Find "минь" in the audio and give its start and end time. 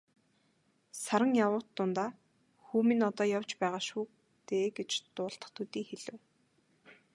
2.87-3.05